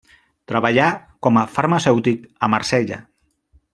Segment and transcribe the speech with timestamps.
[0.51, 0.87] Treballà
[1.27, 2.99] com a farmacèutic a Marsella.